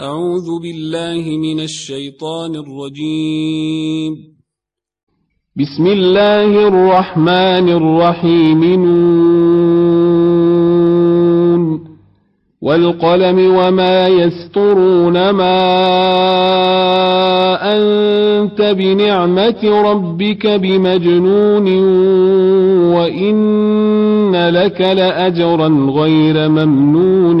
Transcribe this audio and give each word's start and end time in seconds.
أعوذ 0.00 0.60
بالله 0.62 1.38
من 1.38 1.60
الشيطان 1.60 2.54
الرجيم. 2.54 4.16
بسم 5.56 5.86
الله 5.86 6.68
الرحمن 6.68 7.68
الرحيم. 7.68 8.64
نون. 8.64 9.84
والقلم 12.62 13.54
وما 13.56 14.08
يسطرون 14.08 15.30
ما 15.30 15.56
أنت 17.76 18.62
بنعمة 18.62 19.90
ربك 19.90 20.46
بمجنون 20.46 21.78
وإن 22.94 24.34
لك 24.34 24.80
لأجرا 24.80 25.68
غير 25.90 26.48
ممنون 26.48 27.40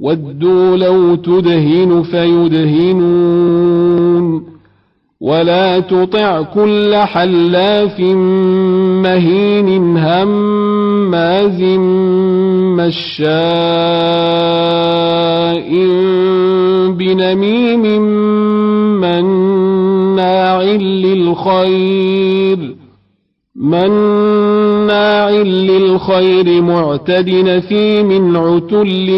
ودوا 0.00 0.76
لو 0.76 1.14
تدهن 1.14 2.02
فيدهنون 2.02 3.68
ولا 5.20 5.80
تطع 5.80 6.42
كل 6.42 6.94
حلاف 6.94 8.00
مهين 9.02 9.96
هماز 9.96 11.62
مشاء 12.78 13.28
بنميم 16.90 18.02
مناع 19.00 20.62
للخير 21.02 22.76
مناع 24.88 25.30
للخير 25.30 26.62
معتد 26.62 27.30
نثيم 27.30 28.36
عتل 28.36 29.08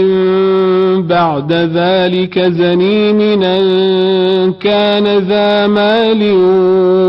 بعد 1.09 1.53
ذلك 1.53 2.39
زنيم 2.39 3.21
أن 3.43 4.53
كان 4.53 5.19
ذا 5.19 5.67
مال 5.67 6.33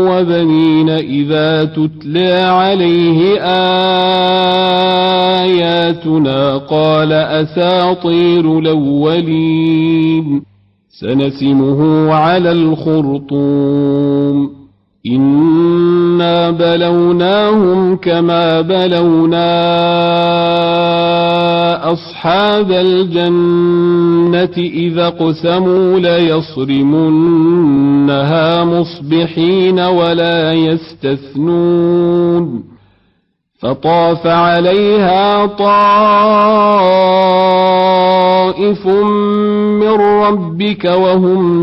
وبنين 0.08 0.90
إذا 0.90 1.64
تتلى 1.64 2.32
عليه 2.32 3.40
آياتنا 5.42 6.56
قال 6.56 7.12
أساطير 7.12 8.58
الأولين 8.58 10.42
سنسمه 11.00 12.12
على 12.12 12.52
الخرطوم 12.52 13.82
إنا 15.06 16.50
بلوناهم 16.50 17.96
كما 17.96 18.60
بلونا 18.60 19.52
أصحاب 21.92 22.72
الجنة 22.72 24.56
إذا 24.58 25.06
اقسموا 25.06 25.98
ليصرمنها 25.98 27.44
مصبحين 28.64 29.80
ولا 29.80 30.52
يستثنون 30.52 31.92
فطاف 33.60 34.26
عليها 34.26 35.46
طائف 35.46 36.86
من 38.86 39.92
ربك 40.22 40.84
وهم 40.84 41.62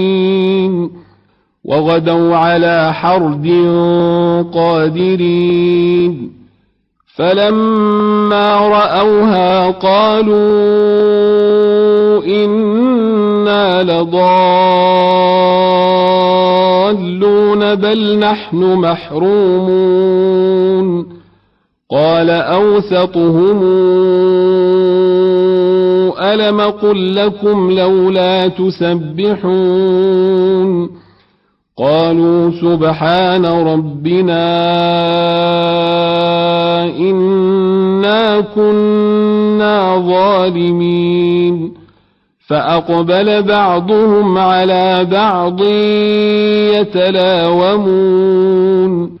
وغدوا 1.65 2.35
على 2.35 2.93
حرد 2.93 3.47
قادرين. 4.53 6.31
فلما 7.15 8.55
رأوها 8.55 9.71
قالوا 9.71 10.41
إنا 12.25 13.83
لضالون 13.83 14.15
بل 17.75 18.19
نحن 18.19 18.57
محرومون. 18.73 20.01
قال 21.91 22.29
أوسطهم 22.29 23.61
ألم 26.19 26.61
قل 26.61 27.15
لكم 27.15 27.71
لولا 27.71 28.47
تسبحون؟ 28.47 29.61
قالوا 31.77 32.51
سبحان 32.51 33.45
ربنا 33.45 34.47
إنا 36.97 38.41
كنا 38.55 39.97
ظالمين. 39.97 41.73
فأقبل 42.47 43.43
بعضهم 43.43 44.37
على 44.37 45.07
بعض 45.11 45.61
يتلاومون. 46.75 49.20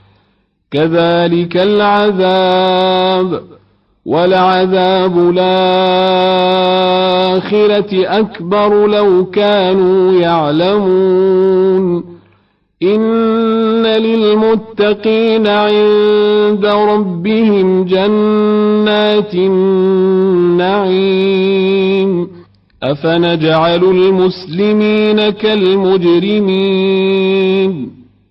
كذلك 0.71 1.57
العذاب 1.57 3.41
ولعذاب 4.05 5.17
الآخرة 5.17 5.39
أكبر 7.93 8.87
لو 8.87 9.25
كانوا 9.25 10.13
يعلمون. 10.21 12.03
إن 12.83 13.83
للمتقين 13.85 15.47
عند 15.47 16.65
ربهم 16.65 17.83
جنات 17.83 19.33
النعيم. 19.33 20.81
أفنجعل 22.83 23.83
المسلمين 23.83 25.29
كالمجرمين. 25.29 26.61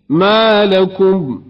ما 0.08 0.64
لكم 0.64 1.49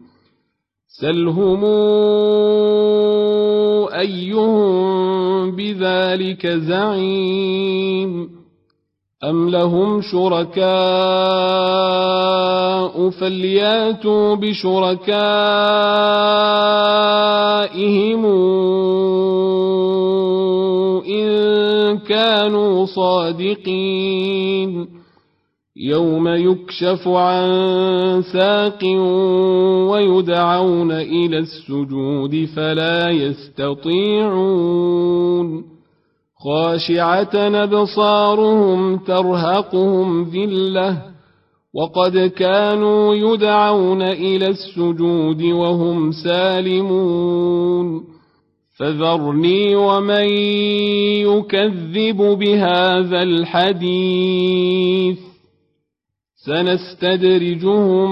سلهم 0.91 1.65
أيهم 3.95 5.55
بذلك 5.55 6.47
زعيم 6.47 8.29
أم 9.23 9.49
لهم 9.49 10.01
شركاء 10.01 10.71
فلياتوا 13.09 14.35
بشركائهم 14.35 15.05
إن 21.05 21.97
كانوا 21.97 22.85
صادقين 22.85 24.41
يوم 25.77 26.27
يكشف 26.27 27.07
عن 27.07 27.49
ساق 28.33 28.83
ويدعون 29.91 30.91
إلى 30.91 31.37
السجود 31.37 32.45
فلا 32.55 33.09
يستطيعون. 33.09 34.83
خاشعة 36.43 37.35
أبصارهم 37.35 38.97
ترهقهم 38.97 40.23
ذلة 40.23 41.01
وقد 41.73 42.17
كانوا 42.17 43.15
يدعون 43.15 44.01
إلى 44.01 44.47
السجود 44.47 45.43
وهم 45.43 46.11
سالمون. 46.11 48.03
فذرني 48.79 49.75
ومن 49.75 50.29
يكذب 51.27 52.17
بهذا 52.17 53.23
الحديث. 53.23 55.30
سنستدرجهم 56.45 58.11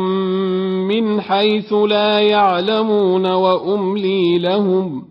من 0.87 1.21
حيث 1.21 1.73
لا 1.73 2.19
يعلمون 2.19 3.25
وأملي 3.25 4.39
لهم 4.39 5.05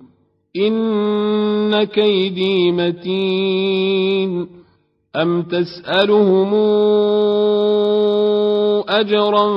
إن 0.57 1.85
كيدي 1.85 2.73
متين 2.73 4.49
أم 5.17 5.43
تسألهم 5.43 6.55
أجرا 8.89 9.49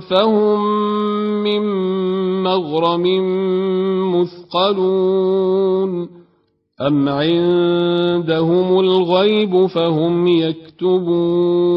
فهم 0.00 0.64
من 1.42 1.62
مغرم 2.42 3.06
مثقلون 4.14 6.08
أم 6.80 7.08
عندهم 7.08 8.80
الغيب 8.80 9.66
فهم 9.66 10.26
يكتبون 10.26 11.76